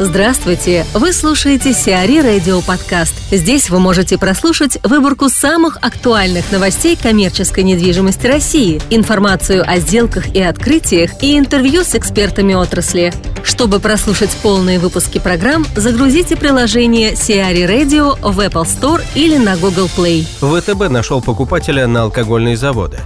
Здравствуйте! 0.00 0.84
Вы 0.92 1.12
слушаете 1.12 1.72
Сиари 1.72 2.18
Радио 2.18 2.60
Подкаст. 2.62 3.14
Здесь 3.30 3.70
вы 3.70 3.78
можете 3.78 4.18
прослушать 4.18 4.76
выборку 4.82 5.28
самых 5.28 5.78
актуальных 5.82 6.50
новостей 6.50 6.98
коммерческой 7.00 7.62
недвижимости 7.62 8.26
России, 8.26 8.82
информацию 8.90 9.62
о 9.64 9.78
сделках 9.78 10.34
и 10.34 10.42
открытиях 10.42 11.22
и 11.22 11.38
интервью 11.38 11.84
с 11.84 11.94
экспертами 11.94 12.54
отрасли. 12.54 13.14
Чтобы 13.44 13.78
прослушать 13.78 14.36
полные 14.42 14.80
выпуски 14.80 15.20
программ, 15.20 15.64
загрузите 15.76 16.34
приложение 16.34 17.14
Сиари 17.14 17.62
Radio 17.62 18.18
в 18.20 18.40
Apple 18.40 18.64
Store 18.64 19.00
или 19.14 19.36
на 19.36 19.56
Google 19.56 19.88
Play. 19.96 20.26
ВТБ 20.40 20.90
нашел 20.90 21.22
покупателя 21.22 21.86
на 21.86 22.02
алкогольные 22.02 22.56
заводы. 22.56 22.98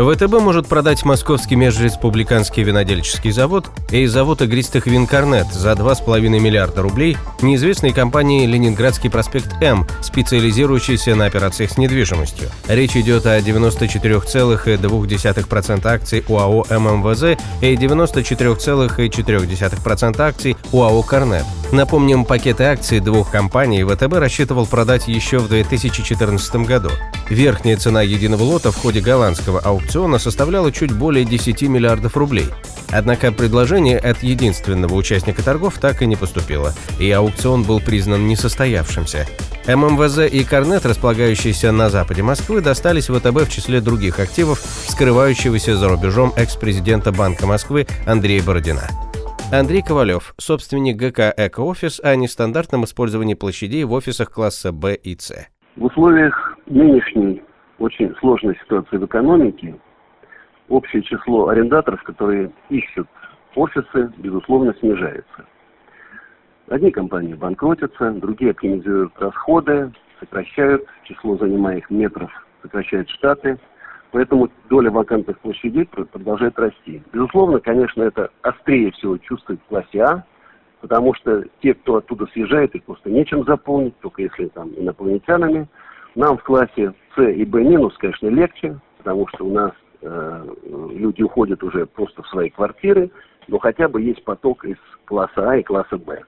ВТБ 0.00 0.40
может 0.40 0.66
продать 0.66 1.04
Московский 1.04 1.56
межреспубликанский 1.56 2.62
винодельческий 2.62 3.32
завод 3.32 3.66
и 3.90 4.06
завод 4.06 4.40
игристых 4.40 4.86
вин 4.86 5.06
«Корнет» 5.06 5.52
за 5.52 5.72
2,5 5.72 6.40
миллиарда 6.40 6.80
рублей 6.80 7.18
неизвестной 7.42 7.92
компании 7.92 8.46
«Ленинградский 8.46 9.10
проспект 9.10 9.60
М», 9.60 9.86
специализирующейся 10.00 11.14
на 11.16 11.26
операциях 11.26 11.72
с 11.72 11.76
недвижимостью. 11.76 12.48
Речь 12.66 12.96
идет 12.96 13.26
о 13.26 13.38
94,2% 13.40 15.86
акций 15.86 16.24
УАО 16.28 16.64
ММВЗ 16.70 17.38
и 17.60 17.74
94,4% 17.74 20.20
акций 20.20 20.56
УАО 20.72 21.02
«Корнет». 21.02 21.44
Напомним, 21.72 22.24
пакеты 22.24 22.64
акций 22.64 23.00
двух 23.00 23.30
компаний 23.30 23.84
ВТБ 23.84 24.14
рассчитывал 24.14 24.66
продать 24.66 25.08
еще 25.08 25.38
в 25.38 25.48
2014 25.48 26.66
году. 26.66 26.90
Верхняя 27.30 27.76
цена 27.76 28.02
единого 28.02 28.42
лота 28.42 28.72
в 28.72 28.76
ходе 28.76 29.00
голландского 29.00 29.60
аукциона 29.60 30.18
составляла 30.18 30.72
чуть 30.72 30.92
более 30.92 31.24
10 31.24 31.62
миллиардов 31.62 32.16
рублей. 32.16 32.46
Однако 32.90 33.30
предложение 33.30 33.98
от 33.98 34.24
единственного 34.24 34.94
участника 34.94 35.44
торгов 35.44 35.78
так 35.78 36.02
и 36.02 36.06
не 36.06 36.16
поступило, 36.16 36.74
и 36.98 37.08
аукцион 37.08 37.62
был 37.62 37.78
признан 37.78 38.26
несостоявшимся. 38.26 39.28
ММВЗ 39.68 40.28
и 40.28 40.42
Корнет, 40.42 40.84
располагающиеся 40.84 41.70
на 41.70 41.88
западе 41.88 42.24
Москвы, 42.24 42.62
достались 42.62 43.06
ВТБ 43.06 43.48
в 43.48 43.50
числе 43.50 43.80
других 43.80 44.18
активов, 44.18 44.58
скрывающегося 44.88 45.76
за 45.76 45.88
рубежом 45.88 46.32
экс-президента 46.36 47.12
Банка 47.12 47.46
Москвы 47.46 47.86
Андрея 48.06 48.42
Бородина. 48.42 48.88
Андрей 49.52 49.82
Ковалев, 49.82 50.34
собственник 50.36 50.96
ГК 50.96 51.32
«Эко-офис» 51.36 52.00
о 52.00 52.16
нестандартном 52.16 52.84
использовании 52.84 53.34
площадей 53.34 53.84
в 53.84 53.92
офисах 53.92 54.32
класса 54.32 54.72
Б 54.72 54.96
и 54.96 55.16
С. 55.16 55.32
В 55.76 55.84
условиях 55.84 56.49
нынешней 56.70 57.42
очень 57.78 58.14
сложной 58.16 58.56
ситуации 58.56 58.96
в 58.96 59.04
экономике 59.04 59.76
общее 60.68 61.02
число 61.02 61.48
арендаторов, 61.48 62.02
которые 62.04 62.50
ищут 62.68 63.08
офисы, 63.54 64.12
безусловно, 64.18 64.74
снижается. 64.78 65.44
Одни 66.68 66.92
компании 66.92 67.34
банкротятся, 67.34 68.12
другие 68.12 68.52
оптимизируют 68.52 69.12
расходы, 69.18 69.92
сокращают 70.20 70.86
число 71.02 71.36
занимаемых 71.36 71.90
метров, 71.90 72.30
сокращают 72.62 73.10
штаты. 73.10 73.58
Поэтому 74.12 74.48
доля 74.68 74.90
вакантных 74.90 75.38
площадей 75.40 75.86
продолжает 75.86 76.58
расти. 76.58 77.02
Безусловно, 77.12 77.60
конечно, 77.60 78.02
это 78.02 78.30
острее 78.42 78.90
всего 78.92 79.18
чувствует 79.18 79.60
в 79.60 79.68
классе 79.68 80.00
А, 80.00 80.24
потому 80.80 81.14
что 81.14 81.44
те, 81.60 81.74
кто 81.74 81.96
оттуда 81.96 82.26
съезжает, 82.26 82.74
их 82.74 82.84
просто 82.84 83.08
нечем 83.10 83.44
заполнить, 83.44 83.96
только 84.00 84.22
если 84.22 84.48
там 84.48 84.70
инопланетянами. 84.76 85.68
Нам 86.14 86.38
в 86.38 86.42
классе 86.42 86.92
С 87.14 87.22
и 87.22 87.44
Б 87.44 87.62
минус, 87.62 87.96
конечно, 87.98 88.28
легче, 88.28 88.78
потому 88.98 89.26
что 89.28 89.44
у 89.44 89.52
нас 89.52 89.72
э, 90.02 90.46
люди 90.92 91.22
уходят 91.22 91.62
уже 91.62 91.86
просто 91.86 92.22
в 92.22 92.28
свои 92.28 92.50
квартиры, 92.50 93.10
но 93.48 93.58
хотя 93.58 93.88
бы 93.88 94.02
есть 94.02 94.24
поток 94.24 94.64
из 94.64 94.76
класса 95.04 95.50
А 95.50 95.56
и 95.56 95.62
класса 95.62 95.98
Б. 95.98 96.22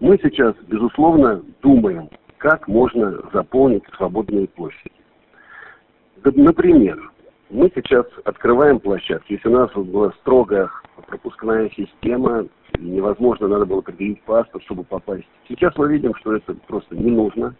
Мы 0.00 0.18
сейчас, 0.22 0.54
безусловно, 0.66 1.42
думаем, 1.62 2.10
как 2.38 2.68
можно 2.68 3.20
заполнить 3.32 3.84
свободные 3.96 4.46
площади. 4.48 4.92
Например, 6.22 7.10
мы 7.50 7.70
сейчас 7.74 8.06
открываем 8.24 8.80
площадки. 8.80 9.34
Если 9.34 9.48
у 9.48 9.52
нас 9.52 9.70
была 9.72 10.12
строгая 10.20 10.68
пропускная 11.06 11.70
система, 11.70 12.46
невозможно, 12.78 13.48
надо 13.48 13.66
было 13.66 13.80
предъявить 13.80 14.22
паспорт, 14.22 14.64
чтобы 14.64 14.84
попасть. 14.84 15.28
Сейчас 15.48 15.74
мы 15.76 15.88
видим, 15.88 16.14
что 16.16 16.34
это 16.34 16.54
просто 16.66 16.96
не 16.96 17.10
нужно. 17.10 17.54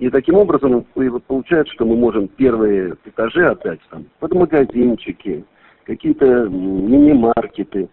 И 0.00 0.08
таким 0.08 0.36
образом 0.36 0.86
получается, 1.26 1.74
что 1.74 1.84
мы 1.84 1.94
можем 1.94 2.26
первые 2.26 2.96
этажи 3.04 3.46
отдать 3.46 3.80
там, 3.90 4.06
под 4.18 4.32
магазинчики, 4.32 5.44
какие-то 5.84 6.48
мини-маркеты, 6.48 7.86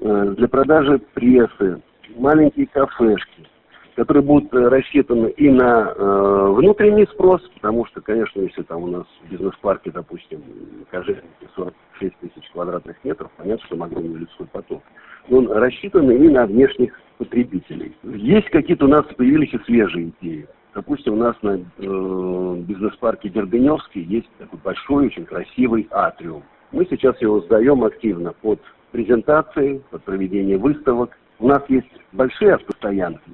э, 0.00 0.34
для 0.36 0.46
продажи 0.46 1.00
прессы, 1.14 1.80
маленькие 2.16 2.66
кафешки, 2.66 3.48
которые 3.96 4.22
будут 4.22 4.52
э, 4.52 4.68
рассчитаны 4.68 5.28
и 5.28 5.48
на 5.48 5.94
э, 5.96 6.52
внутренний 6.54 7.06
спрос, 7.06 7.40
потому 7.54 7.86
что, 7.86 8.02
конечно, 8.02 8.42
если 8.42 8.62
там 8.62 8.82
у 8.82 8.88
нас 8.88 9.06
в 9.22 9.30
бизнес-парке, 9.30 9.90
допустим, 9.90 10.42
кожевники 10.90 11.48
46 11.56 12.14
тысяч 12.18 12.50
квадратных 12.52 13.02
метров, 13.04 13.30
понятно, 13.38 13.64
что 13.64 13.82
огромный 13.82 14.18
людской 14.18 14.46
поток. 14.48 14.82
Но 15.28 15.38
он 15.38 15.50
рассчитан 15.50 16.10
и 16.10 16.28
на 16.28 16.44
внешних 16.44 16.92
потребителей. 17.16 17.96
Есть 18.02 18.50
какие-то 18.50 18.84
у 18.84 18.88
нас 18.88 19.06
появились 19.16 19.54
и 19.54 19.58
свежие 19.64 20.12
идеи. 20.20 20.46
Допустим, 20.74 21.14
у 21.14 21.16
нас 21.16 21.36
на 21.42 21.56
э, 21.56 22.56
бизнес-парке 22.66 23.28
Дербеневский 23.28 24.02
есть 24.02 24.28
такой 24.38 24.58
большой, 24.58 25.06
очень 25.06 25.24
красивый 25.24 25.86
атриум. 25.90 26.42
Мы 26.72 26.84
сейчас 26.90 27.20
его 27.22 27.40
сдаем 27.42 27.84
активно 27.84 28.32
под 28.32 28.60
презентации, 28.90 29.80
под 29.90 30.02
проведение 30.02 30.58
выставок. 30.58 31.16
У 31.38 31.46
нас 31.46 31.62
есть 31.68 31.90
большие 32.10 32.54
автостоянки, 32.54 33.30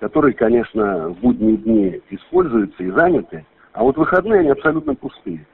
которые, 0.00 0.32
конечно, 0.32 1.10
в 1.10 1.20
будние 1.20 1.58
дни 1.58 2.00
используются 2.08 2.82
и 2.82 2.90
заняты, 2.90 3.44
а 3.72 3.84
вот 3.84 3.98
выходные 3.98 4.40
они 4.40 4.50
абсолютно 4.50 4.94
пустые. 4.94 5.46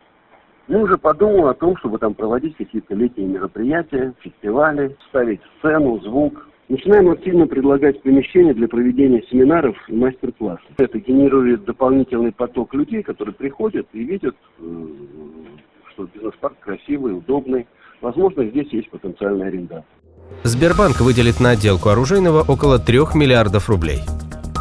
Мы 0.69 0.83
уже 0.83 0.97
подумали 0.97 1.51
о 1.51 1.55
том, 1.55 1.77
чтобы 1.79 1.99
там 1.99 2.15
проводить 2.15 2.57
какие-то 2.57 2.95
летние 2.95 3.27
мероприятия, 3.27 4.15
фестивали, 4.21 4.97
ставить 5.09 5.41
сцену, 5.59 5.99
звук, 6.01 6.47
Начинаем 6.69 7.11
активно 7.11 7.47
предлагать 7.47 8.03
помещения 8.03 8.55
для 8.55 8.69
проведения 8.69 9.23
семинаров 9.31 9.77
и 9.89 9.93
мастер-классов. 9.93 10.65
Это 10.79 10.99
генерирует 10.99 11.65
дополнительный 11.65 12.33
поток 12.33 12.73
людей, 12.73 13.03
которые 13.03 13.35
приходят 13.35 13.87
и 13.93 14.03
видят, 14.03 14.35
э, 14.59 14.63
что 15.93 16.09
бизнес-парк 16.15 16.59
красивый, 16.61 17.17
удобный. 17.17 17.67
Возможно, 18.01 18.47
здесь 18.47 18.73
есть 18.73 18.89
потенциальный 18.91 19.49
арендатор. 19.49 19.85
Сбербанк 20.43 21.01
выделит 21.01 21.39
на 21.39 21.51
отделку 21.51 21.91
оружейного 21.91 22.41
около 22.41 22.79
3 22.79 23.15
миллиардов 23.15 23.69
рублей. 23.69 23.99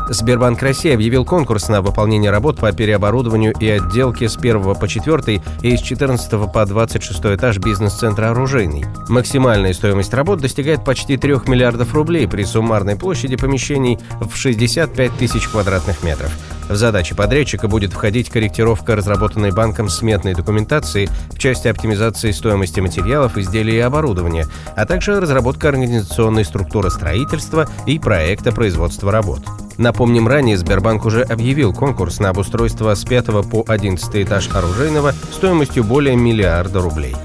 Сбербанк 0.10 0.62
России 0.62 0.94
объявил 0.94 1.26
конкурс 1.26 1.70
на 1.70 1.82
выполнение 1.82 2.32
работ 2.32 2.58
по 2.58 2.72
переоборудованию 2.72 3.54
и 3.60 3.70
отделке 3.70 4.28
с 4.28 4.38
1 4.38 4.76
по 4.76 4.88
4 4.88 5.42
и 5.62 5.78
с 5.78 5.82
14 5.82 6.52
по 6.52 6.66
26 6.66 7.20
этаж 7.20 7.58
бизнес-центра 7.60 8.32
«Оружейный». 8.32 8.86
Максимальная 9.08 9.74
стоимость 9.74 10.14
работ 10.14 10.40
достигает 10.40 10.84
почти 10.84 11.18
3 11.18 11.48
миллиардов 11.48 11.94
рублей 11.94 12.28
при 12.28 12.44
суммарной 12.44 12.96
площади 12.96 13.36
помещений 13.36 14.00
в 14.20 14.36
65 14.36 15.18
тысяч 15.18 15.48
квадратных 15.48 16.04
метров. 16.04 16.32
В 16.70 16.76
задачи 16.76 17.16
подрядчика 17.16 17.68
будет 17.68 17.94
входить 17.94 18.30
корректировка 18.30 18.96
разработанной 18.96 19.52
банком 19.52 19.90
сметной 19.90 20.34
документации 20.34 21.10
в 21.32 21.38
части 21.38 21.68
оптимизации 21.68 22.32
стоимости 22.32 22.80
материалов, 22.80 23.38
изделий 23.38 23.76
и 23.76 23.80
оборудования, 23.80 24.48
а 24.76 24.86
также 24.86 25.20
разработка 25.20 25.70
организационной 25.70 26.46
структуры 26.46 26.90
строительства 26.90 27.68
и 27.86 28.00
проекта 28.00 28.52
производства 28.52 29.12
работ. 29.12 29.42
Напомним, 29.78 30.28
ранее 30.28 30.58
Сбербанк 30.58 31.06
уже 31.06 31.24
объявил 31.24 31.74
конкурс 31.74 32.20
на 32.20 32.30
обустройство 32.30 32.94
с 32.94 33.04
5 33.04 33.26
по 33.50 33.64
11 33.68 34.16
этаж 34.16 34.50
оружейного 34.54 35.14
стоимостью 35.32 35.84
более 35.84 36.16
миллиарда 36.16 36.82
рублей. 36.82 37.16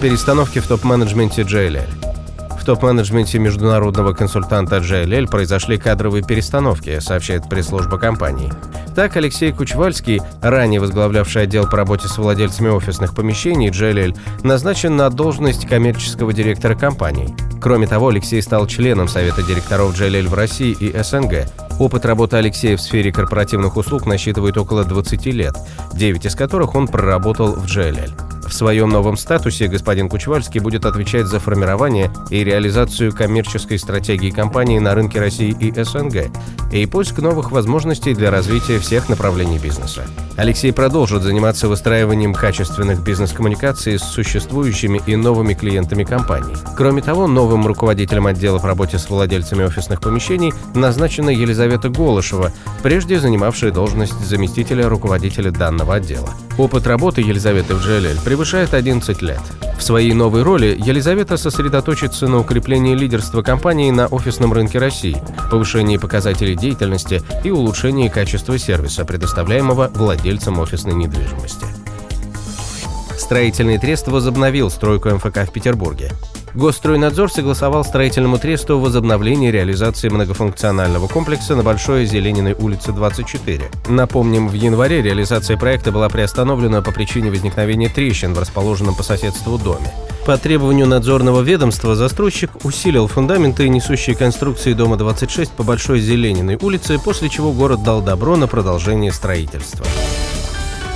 Перестановки 0.00 0.58
в 0.58 0.66
топ-менеджменте 0.66 1.42
JLL. 1.42 2.01
В 2.62 2.64
топ-менеджменте 2.64 3.40
международного 3.40 4.12
консультанта 4.12 4.76
JLL 4.76 5.28
произошли 5.28 5.78
кадровые 5.78 6.22
перестановки, 6.22 7.00
сообщает 7.00 7.48
пресс-служба 7.48 7.98
компании. 7.98 8.52
Так, 8.94 9.16
Алексей 9.16 9.50
Кучвальский, 9.50 10.20
ранее 10.40 10.78
возглавлявший 10.78 11.42
отдел 11.42 11.66
по 11.68 11.76
работе 11.76 12.06
с 12.06 12.16
владельцами 12.18 12.68
офисных 12.68 13.16
помещений 13.16 13.70
JLL, 13.70 14.16
назначен 14.44 14.96
на 14.96 15.10
должность 15.10 15.66
коммерческого 15.66 16.32
директора 16.32 16.76
компании. 16.76 17.34
Кроме 17.60 17.88
того, 17.88 18.10
Алексей 18.10 18.40
стал 18.40 18.68
членом 18.68 19.08
Совета 19.08 19.42
директоров 19.42 19.98
JLL 19.98 20.28
в 20.28 20.34
России 20.34 20.70
и 20.70 20.96
СНГ. 21.02 21.48
Опыт 21.80 22.06
работы 22.06 22.36
Алексея 22.36 22.76
в 22.76 22.80
сфере 22.80 23.10
корпоративных 23.10 23.76
услуг 23.76 24.06
насчитывает 24.06 24.56
около 24.56 24.84
20 24.84 25.26
лет, 25.26 25.56
9 25.94 26.26
из 26.26 26.36
которых 26.36 26.76
он 26.76 26.86
проработал 26.86 27.54
в 27.54 27.64
JLL. 27.64 28.31
В 28.52 28.54
своем 28.54 28.90
новом 28.90 29.16
статусе 29.16 29.66
господин 29.66 30.10
Кучвальский 30.10 30.60
будет 30.60 30.84
отвечать 30.84 31.24
за 31.24 31.40
формирование 31.40 32.12
и 32.28 32.44
реализацию 32.44 33.10
коммерческой 33.10 33.78
стратегии 33.78 34.28
компании 34.28 34.78
на 34.78 34.94
рынке 34.94 35.20
России 35.20 35.56
и 35.58 35.72
СНГ 35.72 36.30
и 36.70 36.84
поиск 36.84 37.18
новых 37.20 37.50
возможностей 37.50 38.14
для 38.14 38.30
развития 38.30 38.78
всех 38.78 39.08
направлений 39.08 39.58
бизнеса. 39.58 40.04
Алексей 40.36 40.70
продолжит 40.70 41.22
заниматься 41.22 41.66
выстраиванием 41.66 42.34
качественных 42.34 43.02
бизнес-коммуникаций 43.02 43.98
с 43.98 44.02
существующими 44.02 45.00
и 45.06 45.16
новыми 45.16 45.54
клиентами 45.54 46.04
компании. 46.04 46.56
Кроме 46.76 47.00
того, 47.00 47.26
новым 47.26 47.66
руководителем 47.66 48.26
отдела 48.26 48.58
в 48.58 48.66
работе 48.66 48.98
с 48.98 49.08
владельцами 49.08 49.64
офисных 49.64 50.02
помещений 50.02 50.52
назначена 50.74 51.30
Елизавета 51.30 51.88
Голышева, 51.88 52.52
прежде 52.82 53.18
занимавшая 53.18 53.72
должность 53.72 54.20
заместителя 54.26 54.90
руководителя 54.90 55.50
данного 55.50 55.94
отдела. 55.94 56.28
Опыт 56.58 56.86
работы 56.86 57.22
Елизаветы 57.22 57.74
в 57.74 57.78
GLL 57.78 58.22
превышает 58.42 58.74
11 58.74 59.22
лет. 59.22 59.40
В 59.78 59.82
своей 59.84 60.12
новой 60.14 60.42
роли 60.42 60.76
Елизавета 60.76 61.36
сосредоточится 61.36 62.26
на 62.26 62.40
укреплении 62.40 62.96
лидерства 62.96 63.40
компании 63.40 63.92
на 63.92 64.08
офисном 64.08 64.52
рынке 64.52 64.80
России, 64.80 65.16
повышении 65.48 65.96
показателей 65.96 66.56
деятельности 66.56 67.22
и 67.44 67.52
улучшении 67.52 68.08
качества 68.08 68.58
сервиса, 68.58 69.04
предоставляемого 69.04 69.92
владельцам 69.94 70.58
офисной 70.58 70.94
недвижимости. 70.94 71.66
Строительный 73.16 73.78
трест 73.78 74.08
возобновил 74.08 74.70
стройку 74.70 75.10
МФК 75.10 75.46
в 75.46 75.52
Петербурге. 75.52 76.10
Госстройнадзор 76.54 77.32
согласовал 77.32 77.82
строительному 77.82 78.38
тресту 78.38 78.78
возобновление 78.78 79.50
реализации 79.50 80.10
многофункционального 80.10 81.08
комплекса 81.08 81.56
на 81.56 81.62
Большой 81.62 82.04
Зелениной 82.04 82.52
улице 82.52 82.92
24. 82.92 83.70
Напомним, 83.88 84.48
в 84.48 84.52
январе 84.52 85.00
реализация 85.00 85.56
проекта 85.56 85.92
была 85.92 86.10
приостановлена 86.10 86.82
по 86.82 86.92
причине 86.92 87.30
возникновения 87.30 87.88
трещин 87.88 88.34
в 88.34 88.38
расположенном 88.38 88.94
по 88.94 89.02
соседству 89.02 89.56
доме. 89.56 89.90
По 90.26 90.36
требованию 90.36 90.86
надзорного 90.86 91.40
ведомства 91.40 91.96
застройщик 91.96 92.50
усилил 92.64 93.08
фундаменты 93.08 93.64
и 93.64 93.70
несущие 93.70 94.14
конструкции 94.14 94.74
дома 94.74 94.96
26 94.96 95.52
по 95.52 95.64
Большой 95.64 96.00
Зелениной 96.00 96.58
улице, 96.60 96.98
после 96.98 97.30
чего 97.30 97.52
город 97.52 97.82
дал 97.82 98.02
добро 98.02 98.36
на 98.36 98.46
продолжение 98.46 99.10
строительства. 99.10 99.86